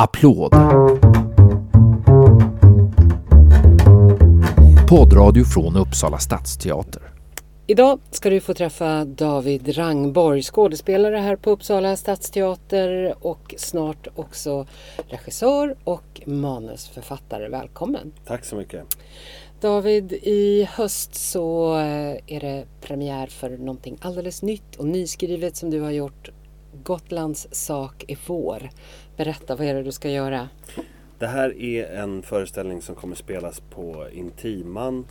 [0.00, 0.52] Applåd.
[4.88, 7.02] Poddradio från Uppsala stadsteater.
[7.66, 14.66] Idag ska du få träffa David Rangborg, skådespelare här på Uppsala stadsteater och snart också
[15.08, 17.48] regissör och manusförfattare.
[17.48, 18.12] Välkommen!
[18.26, 18.96] Tack så mycket!
[19.60, 25.70] David, i höst så eh, är det premiär för någonting alldeles nytt och nyskrivet som
[25.70, 26.30] du har gjort.
[26.82, 28.68] Gotlands sak är vår.
[29.16, 30.48] Berätta, vad är det du ska göra?
[31.18, 35.06] Det här är en föreställning som kommer spelas på Intiman.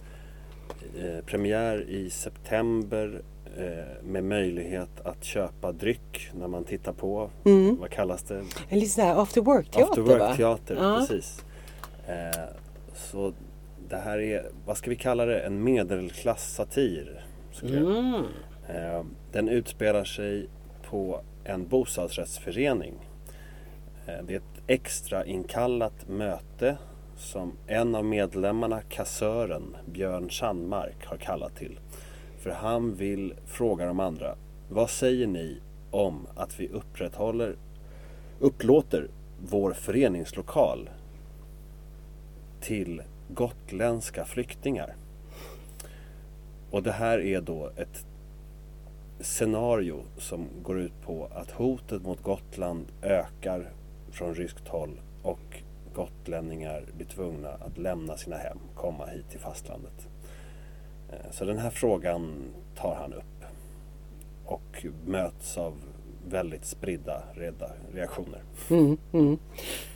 [1.00, 3.22] Eh, premiär i september
[3.58, 7.30] eh, med möjlighet att köpa dryck när man tittar på.
[7.46, 7.78] Mm.
[7.80, 8.44] Vad kallas det?
[8.70, 10.98] Här after work-teater After work-teater, Ja.
[11.00, 11.44] precis.
[12.08, 12.44] Eh,
[12.96, 13.34] så
[13.90, 17.26] det här är, vad ska vi kalla det, en medelklass-satir.
[17.64, 18.14] Mm.
[18.70, 20.50] Eh, Den utspelar sig
[20.90, 22.94] på en bostadsrättsförening.
[24.06, 26.78] Eh, det är ett extra inkallat möte
[27.16, 31.80] som en av medlemmarna, kassören Björn Sandmark, har kallat till.
[32.38, 34.36] För han vill fråga de andra,
[34.70, 37.56] vad säger ni om att vi upprätthåller,
[38.40, 39.08] upplåter
[39.50, 40.90] vår föreningslokal
[42.62, 44.96] till gotländska flyktingar?
[46.72, 48.06] Och det här är då ett
[49.20, 53.72] scenario som går ut på att hotet mot Gotland ökar
[54.12, 55.62] från ryskt håll och
[55.94, 60.08] gotlänningar blir tvungna att lämna sina hem, komma hit till fastlandet.
[61.12, 63.44] Eh, så den här frågan tar han upp
[64.46, 65.74] och möts av
[66.30, 68.42] väldigt spridda rädda reaktioner.
[68.70, 69.38] Mm, mm.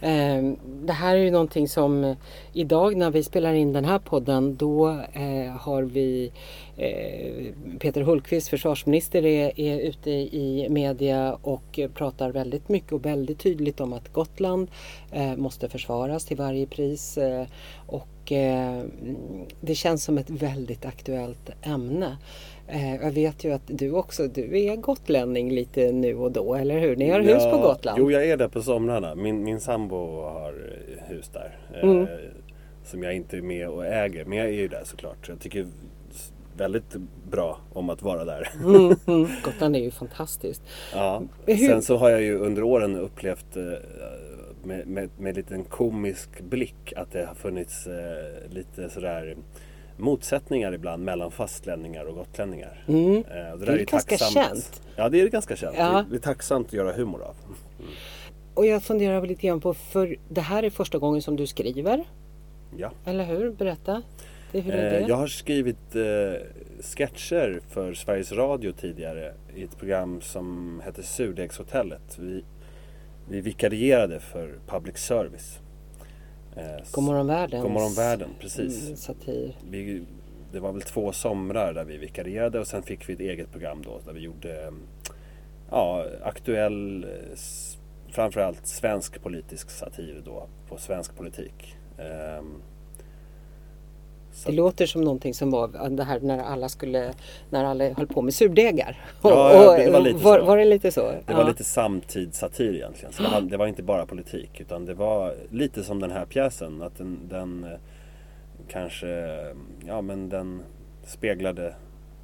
[0.02, 2.16] Eh, det här är ju någonting som
[2.54, 6.32] idag när vi spelar in den här podden då eh, har vi
[6.78, 13.40] eh, Peter Hultqvist, försvarsminister, är, är ute i media och pratar väldigt mycket och väldigt
[13.40, 14.72] tydligt om att Gotland
[15.12, 17.18] eh, måste försvaras till varje pris.
[17.18, 17.48] Eh,
[18.32, 18.84] och eh,
[19.62, 22.18] det känns som ett väldigt aktuellt ämne.
[22.68, 26.80] Eh, jag vet ju att du också, du är gotlänning lite nu och då, eller
[26.80, 26.96] hur?
[26.96, 28.00] Ni har hus på Ja, Gotland?
[28.00, 29.16] Jo, jag är där på somrarna.
[29.16, 30.50] Min, min sambo har
[30.98, 31.58] eh, hus där.
[31.74, 32.08] eh, Mm.
[32.86, 34.26] Som jag inte är med och äger.
[34.26, 35.26] Men jag är ju där såklart.
[35.26, 35.66] Så jag tycker
[36.58, 36.96] väldigt
[37.32, 38.50] bra om att vara där.
[38.64, 39.28] Mm, mm.
[39.44, 40.62] Gotland är ju fantastiskt.
[40.94, 41.22] Ja.
[41.46, 43.64] Hur- Sen så har jag ju under åren upplevt eh,
[44.66, 49.38] med, med, med lite en komisk blick att det har funnits eh, lite sådär
[49.98, 52.84] motsättningar ibland mellan fastlänningar och gotlänningar.
[52.88, 53.16] Mm.
[53.18, 54.34] Eh, Det där är ju ganska tacksamt.
[54.48, 54.82] känt.
[54.96, 55.76] Ja, det är ganska känt.
[55.78, 55.84] Ja.
[55.92, 57.36] Det, är, det är tacksamt att göra humor av.
[58.54, 62.04] Och jag funderar lite grann på, för det här är första gången som du skriver,
[62.78, 62.92] Ja.
[63.06, 63.52] eller hur?
[63.52, 64.02] Berätta.
[64.52, 65.08] Det, hur är Eh, det?
[65.10, 66.42] Jag har skrivit eh,
[66.96, 72.18] sketcher för Sveriges Radio tidigare i ett program som hette Surdegshotellet.
[72.20, 72.44] Vi,
[73.32, 75.60] vi vikarierade för public service.
[76.56, 77.96] Eh, God morgon världen.
[77.96, 78.86] Världen, precis.
[78.86, 79.58] Mm, satir.
[79.70, 80.04] Vi,
[80.52, 83.82] det var väl två somrar där vi vikarierade och sen fick vi ett eget program
[83.82, 84.72] då där vi gjorde eh,
[85.70, 87.38] ja, aktuell, eh,
[88.10, 91.76] framförallt svensk politisk satir då på svensk politik.
[91.98, 92.71] Så
[94.46, 97.14] Det låter som någonting som var det här när alla skulle,
[97.50, 99.00] när alla höll på med surdegar.
[99.22, 100.46] Ja, ja, det var lite var, så.
[100.46, 101.12] var det lite så?
[101.26, 103.14] Det var lite samtidssatir egentligen.
[103.14, 106.26] Så det, var, det var inte bara politik utan det var lite som den här
[106.26, 106.82] pjäsen.
[106.82, 107.70] Att den, den eh,
[108.68, 109.38] kanske,
[109.88, 110.62] ja men den
[111.06, 111.76] speglade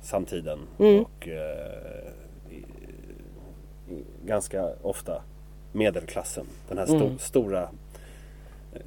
[0.01, 1.01] samtiden Mm.
[1.03, 2.11] och eh,
[4.25, 5.21] ganska ofta
[5.71, 6.45] medelklassen.
[6.69, 7.17] Den här sto, Mm.
[7.19, 7.69] stora
[8.73, 8.81] eh,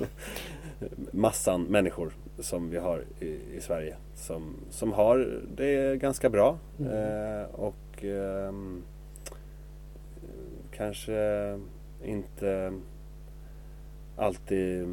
[1.12, 3.96] massan människor som vi har i, i Sverige.
[4.14, 6.58] Som, som har det ganska bra.
[6.78, 6.92] Mm.
[6.92, 8.82] Eh, och ehm,
[10.70, 11.58] kanske
[12.04, 12.72] inte
[14.16, 14.86] alltid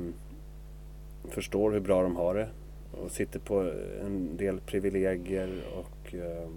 [1.29, 2.47] förstår hur bra de har det.
[2.91, 3.71] Och sitter på
[4.05, 5.63] en del privilegier.
[5.75, 6.55] Och, ehm,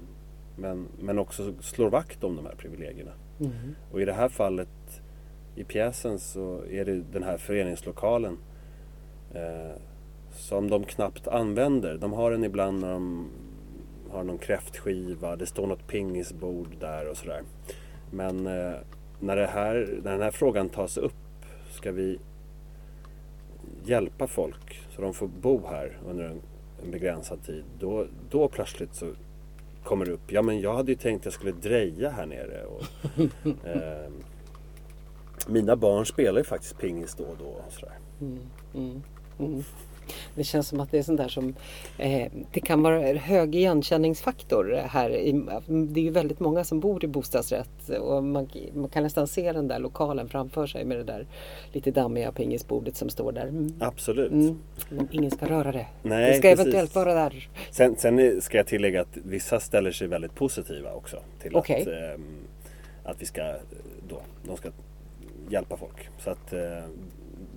[0.57, 3.13] men, men också slår vakt om de här privilegierna.
[3.41, 3.75] Mm.
[3.93, 5.03] Och i det här fallet
[5.55, 8.39] i pjäsen så är det den här föreningslokalen
[9.35, 9.77] eh,
[10.39, 11.99] som de knappt använder.
[11.99, 13.31] De har den ibland när de
[14.11, 17.43] har någon kräftskiva, det står något pingisbord där och sådär.
[18.11, 18.75] Men eh,
[19.21, 21.13] när, här, när den här frågan tas upp
[21.71, 22.19] ska vi
[23.85, 26.41] hjälpa folk så de får bo här under en,
[26.85, 27.65] en begränsad tid.
[27.79, 29.13] Då, då plötsligt så
[29.85, 32.65] kommer det upp, ja men jag hade ju tänkt att jag skulle dreja här nere.
[32.65, 32.83] Och,
[33.67, 34.11] eh,
[35.49, 37.45] mina barn spelar ju faktiskt pingis då och då.
[37.45, 37.99] Och sådär.
[38.21, 38.39] Mm,
[38.75, 39.03] mm,
[39.39, 39.65] mm.
[40.35, 41.55] Det känns som att det är sånt där som
[41.99, 45.11] eh, det kan vara hög igenkänningsfaktor här.
[45.11, 45.33] I,
[45.67, 49.53] det är ju väldigt många som bor i bostadsrätt och man, man kan nästan se
[49.53, 51.27] den där lokalen framför sig med det där
[51.73, 53.47] lite dammiga pingisbordet som står där.
[53.47, 53.75] Mm.
[53.81, 54.33] Absolut.
[54.33, 54.59] Mm.
[54.91, 55.87] Men ingen ska röra det.
[56.03, 56.61] Nej, det ska precis.
[56.61, 57.49] eventuellt vara där.
[57.71, 61.83] Sen, sen ska jag tillägga att vissa ställer sig väldigt positiva också till Okej.
[61.83, 62.25] att, ehm,
[63.05, 63.55] att vi ska
[64.09, 64.71] då, de ska
[65.51, 66.09] hjälpa folk.
[66.19, 66.61] Så att eh,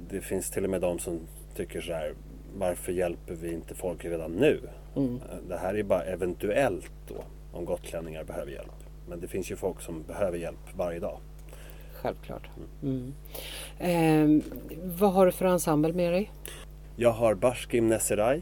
[0.10, 1.20] det finns till och med de som
[1.56, 2.14] tycker så här
[2.58, 4.60] varför hjälper vi inte folk redan nu?
[4.96, 5.16] Mm.
[5.16, 8.72] Eh, Det här är bara eventuellt då om gotlänningar behöver hjälp.
[9.10, 11.20] Men det finns ju folk som behöver hjälp varje dag.
[11.94, 12.50] Självklart.
[12.84, 13.14] Mm.
[13.80, 14.44] Eh,
[14.84, 16.32] vad har du för ensemble med dig?
[16.96, 18.42] Jag har Bashkim Nesseray,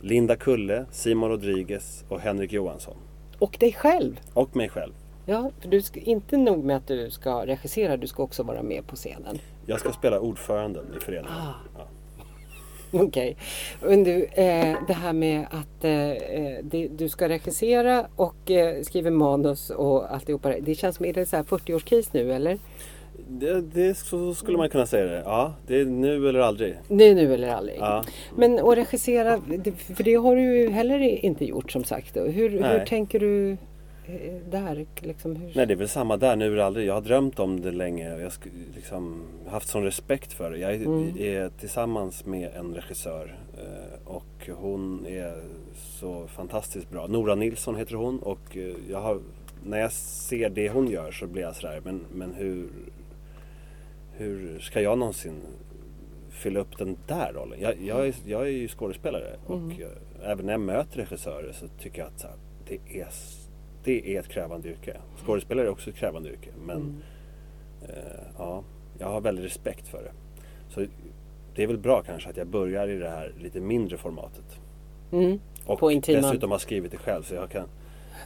[0.00, 2.96] Linda Kulle, Simon Rodriguez och Henrik Johansson.
[3.38, 4.20] Och dig själv.
[4.34, 4.92] Och mig själv.
[5.26, 8.62] Ja, för du ska, inte nog med att du ska regissera, du ska också vara
[8.62, 9.38] med på scenen.
[9.66, 11.32] Jag ska spela ordföranden i föreningen.
[11.38, 11.54] Ah.
[13.02, 13.36] Okej.
[13.82, 18.82] Men du, eh, det här med att eh, eh, det, du ska regissera och eh,
[18.82, 20.54] skriva manus och alltihopa.
[20.60, 20.74] det.
[20.74, 22.58] Känns som, är det så här 40-årskris nu eller?
[23.28, 25.22] Det, det, så skulle man kunna säga det.
[25.24, 26.76] Ja, det är nu eller aldrig.
[26.88, 27.76] Det är nu eller aldrig.
[27.80, 28.04] Ja.
[28.36, 29.40] Men att regissera,
[29.96, 32.16] för det har du ju heller inte gjort som sagt.
[32.16, 33.56] Hur, hur tänker du
[34.50, 34.86] där?
[35.00, 35.52] Liksom, hur?
[35.54, 36.86] Nej, det är väl samma där, nu eller aldrig.
[36.86, 38.32] Jag har drömt om det länge och jag har
[38.74, 40.58] liksom haft sån respekt för det.
[40.58, 41.16] Jag är, Mm.
[41.18, 45.42] är tillsammans med en regissör eh, och hon är
[45.74, 47.06] så fantastiskt bra.
[47.06, 49.20] Nora Nilsson heter hon och eh, jag har,
[49.64, 52.68] när jag ser det hon gör så blir jag sådär, men, men hur,
[54.16, 55.40] hur ska jag någonsin
[56.30, 57.60] fylla upp den där rollen?
[57.60, 59.72] Jag, jag, är, jag är ju skådespelare och Mm.
[60.24, 62.32] även när jag möter regissörer så tycker jag att här,
[62.68, 63.08] det, är,
[63.84, 64.96] det är ett krävande yrke.
[65.26, 66.94] Skådespelare är också ett krävande yrke men Mm.
[67.82, 68.62] eh, ja,
[68.98, 70.12] jag har väldigt respekt för det.
[70.68, 70.86] Så
[71.54, 74.44] det är väl bra kanske att jag börjar i det här lite mindre formatet.
[75.12, 75.38] Mm.
[75.66, 77.68] Och På intima- dessutom har skrivit det själv så jag kan,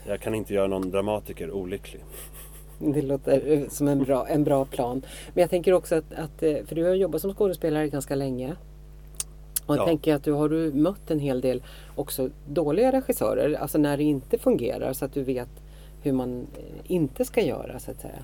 [0.06, 2.00] jag kan inte göra någon dramatiker olycklig.
[2.94, 5.02] Det låter eh, som en bra, en bra plan.
[5.34, 8.56] Men jag tänker också att, att eh, för du har jobbat som skådespelare ganska länge.
[9.68, 9.86] Och jag Ja.
[9.86, 11.62] tänker att du har du mött en hel del
[11.96, 15.48] också dåliga regissörer, alltså när det inte fungerar så att du vet
[16.02, 18.22] hur man eh, inte ska göra så att säga.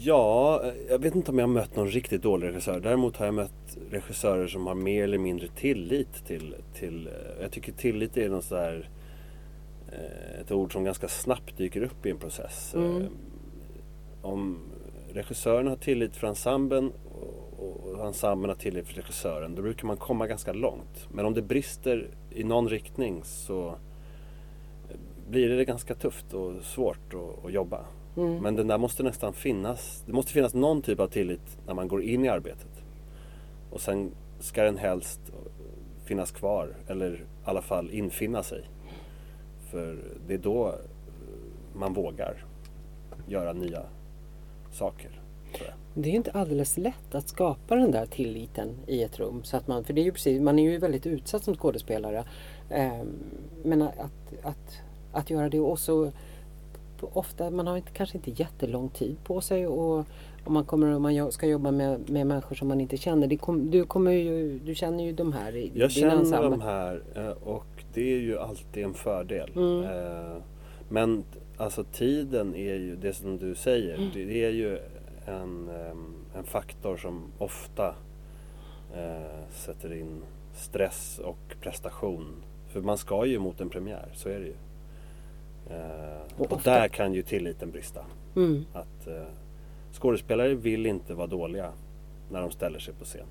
[0.00, 2.80] Ja, eh, jag vet inte om jag har mött någon riktigt dålig regissör.
[2.80, 6.54] Däremot har jag mött regissörer som har mer eller mindre tillit till...
[6.74, 8.80] till eh, jag tycker tillit är något eh,
[10.40, 12.74] ett ord som ganska snabbt dyker upp i en process.
[12.74, 13.06] Mm.
[14.22, 14.58] Om
[15.12, 16.92] regissören har tillit för ensemblen
[18.06, 21.08] ensemblen har tillit för regissören, då brukar man komma ganska långt.
[21.10, 23.74] Men om det brister i någon riktning så
[25.28, 27.84] blir det ganska tufft och svårt att, att jobba.
[28.16, 28.42] Mm.
[28.42, 30.02] Men den där måste nästan finnas.
[30.06, 32.82] Det måste finnas någon typ av tillit när man går in i arbetet.
[33.70, 34.10] Och sen
[34.40, 35.20] ska den helst
[36.04, 38.64] finnas kvar eller i alla fall infinna sig.
[39.70, 40.74] För det är då
[41.74, 42.44] man vågar
[43.28, 43.82] göra nya
[44.70, 45.10] saker.
[45.54, 45.74] tror jag.
[46.00, 49.40] Det är inte alldeles lätt att skapa den där tilliten i ett rum.
[49.44, 52.24] Så att man, för det är ju precis, man är ju väldigt utsatt som skådespelare.
[52.70, 53.06] Ehm,
[53.64, 53.92] men att,
[54.42, 54.78] att,
[55.12, 56.10] att göra det och så
[57.00, 60.04] ofta, man har inte, kanske inte jättelång tid på sig och
[60.44, 63.36] om man, kommer, om man ska jobba med, med människor som man inte känner.
[63.36, 66.50] Kom, du, kommer ju, du känner ju de här i Jag känner ensemble.
[66.50, 69.50] de här eh, och det är ju alltid en fördel.
[69.56, 69.82] Mm.
[69.84, 70.36] Eh,
[70.88, 71.24] Men
[71.56, 74.08] alltså tiden är ju, det som du säger, Mm.
[74.14, 74.78] det är ju
[75.28, 75.70] en,
[76.34, 77.94] en faktor som ofta
[78.94, 80.22] eh, sätter in
[80.54, 82.42] stress och prestation.
[82.68, 84.56] För man ska ju mot en premiär, så är det ju.
[85.70, 88.04] Eh, Och och där kan ju tilliten brista.
[88.36, 88.64] Mm.
[88.72, 89.22] Att eh,
[89.92, 91.72] skådespelare vill inte vara dåliga
[92.30, 93.26] när de ställer sig på scen.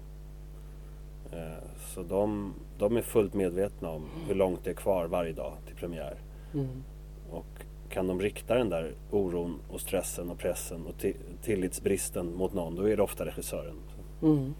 [1.31, 5.53] Eh, så de, de är fullt medvetna om hur långt det är kvar varje dag
[5.65, 6.15] till premiär.
[6.53, 6.83] Mm.
[7.31, 11.05] Och kan de rikta den där oron och stressen och pressen och
[11.41, 13.75] tillitsbristen mot någon, då är det ofta regissören.
[14.21, 14.53] Mm.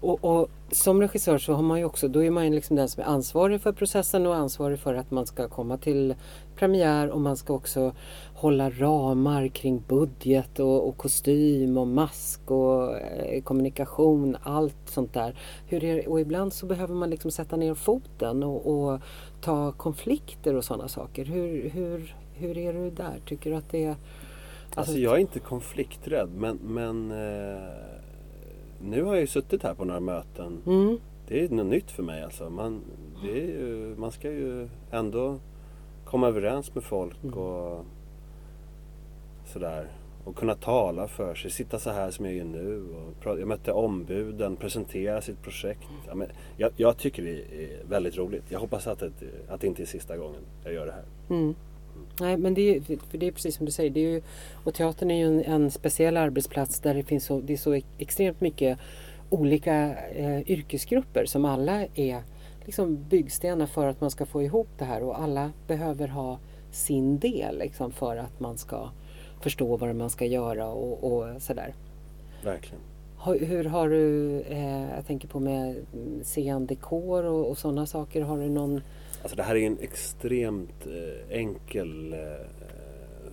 [0.00, 2.88] Och, och som regissör så har man ju också, då är man ju liksom den
[2.88, 6.14] som är ansvarig för processen och ansvarig för att man ska komma till
[6.56, 7.94] premiär och man ska också
[8.34, 15.38] hålla ramar kring budget och, och kostym och mask och eh, kommunikation, allt sånt där.
[15.66, 19.00] Hur är, och ibland så behöver man liksom sätta ner foten och, och
[19.40, 21.24] ta konflikter och sådana saker.
[21.24, 23.20] Hur, hur, hur är du där?
[23.26, 23.96] Tycker du att det är...
[24.74, 27.62] Alltså jag är inte konflikträdd men, men eh,
[28.82, 30.62] nu har jag ju suttit här på några möten.
[30.66, 32.50] Mm, Det är något nytt för mig alltså.
[32.50, 32.80] Man,
[33.24, 35.38] ju, man ska ju ändå
[36.04, 37.34] komma överens med folk Mm.
[37.38, 37.84] och
[39.46, 39.88] sådär.
[40.24, 42.84] och kunna tala för sig, sitta så här som jag gör nu.
[43.24, 45.88] Och jag mötte ombuden, presentera sitt projekt.
[46.06, 48.44] Ja, men jag, jag, tycker det är väldigt roligt.
[48.48, 49.10] Jag hoppas att det,
[49.48, 51.04] att det inte är sista gången jag gör det här.
[51.30, 51.54] Mm.
[52.20, 53.90] Nej, men det är, för det är precis som du säger.
[53.90, 54.22] Det är ju,
[54.64, 57.80] och teatern är ju en, en speciell arbetsplats där det finns så, det är så
[57.98, 58.78] extremt mycket
[59.30, 62.22] olika eh, yrkesgrupper som alla är
[62.64, 66.38] liksom byggstenar för att man ska få ihop det här och alla behöver ha
[66.70, 68.90] sin del liksom, för att man ska
[69.40, 71.74] förstå vad man ska göra och, och sådär.
[72.44, 72.80] Verkligen.
[73.24, 75.76] Hur har du, eh, jag tänker på med
[76.22, 78.80] scen, dekor och, och sådana saker, har du någon
[79.22, 82.12] Alltså det här är en extremt eh, enkel...
[82.12, 82.18] Eh,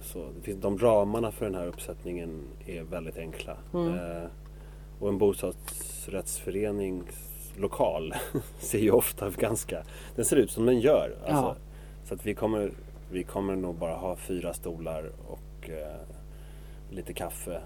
[0.02, 3.58] så, det finns, de ramarna för den här uppsättningen är väldigt enkla.
[3.74, 3.94] Mm.
[3.94, 4.24] Eh,
[5.00, 8.14] och en bostadsrättsförenings lokal
[8.60, 9.84] ser ju ofta ganska...
[10.16, 11.18] Den ser ut som den gör.
[11.26, 11.56] Alltså, ja.
[12.04, 12.72] Så att vi kommer,
[13.12, 15.70] vi kommer nog bara ha fyra stolar och
[16.90, 17.62] lite kaffe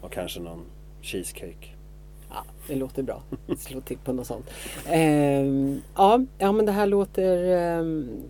[0.00, 0.64] och kanske någon
[1.02, 1.74] cheesecake.
[2.30, 3.22] Ja, det låter bra.
[3.58, 4.50] Slå till på något sånt.
[4.86, 5.46] Eh,
[5.96, 7.84] ja, ja, men det här låter, eh,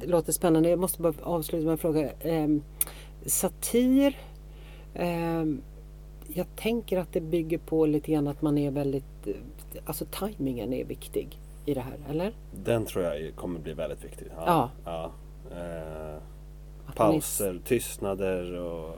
[0.09, 0.69] låter spännande.
[0.69, 2.13] Jag måste bara avsluta med en fråga.
[2.21, 2.49] Eh,
[3.27, 4.17] satir.
[4.95, 5.63] Ehm,
[6.27, 9.29] jag tänker att det bygger på lite grann att man är väldigt...
[9.85, 12.33] Alltså tajmingen är viktig i det här, eller?
[12.65, 14.27] Den tror jag kommer bli väldigt viktig.
[14.37, 14.71] Ja.
[14.85, 15.11] ja.
[15.51, 15.57] ja.
[15.57, 16.21] Eh,
[16.95, 18.89] pauser, tystnader och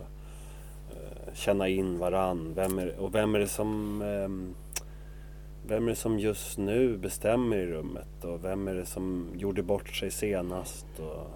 [0.91, 2.53] eh, känna in varann.
[2.55, 4.55] Vem är, och vem är det som ehm,
[5.69, 9.63] vem är det som just nu bestämmer i rummet och vem är det som gjorde
[9.63, 11.27] bort sig senast och